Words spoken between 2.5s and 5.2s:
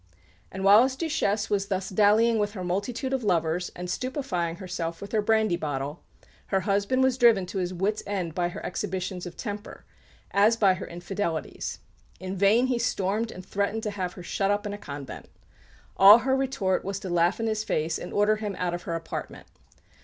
her multitude of lovers and stupefying herself with